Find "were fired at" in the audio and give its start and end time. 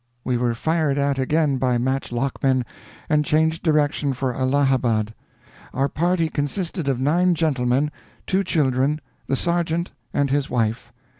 0.35-1.19